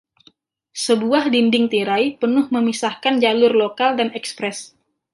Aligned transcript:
Sebuah 0.85 1.25
dinding 1.33 1.65
tirai 1.71 2.05
penuh 2.21 2.45
memisahkan 2.55 3.15
jalur 3.23 3.53
lokal 3.61 3.91
dan 4.01 4.09
ekspres. 4.19 4.57